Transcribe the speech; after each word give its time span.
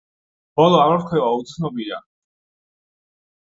ბოლო 0.59 0.79
ამოფრქვევა 0.85 1.29
უცნობია. 1.43 2.01